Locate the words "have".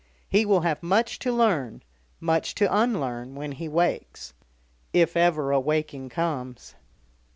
0.61-0.81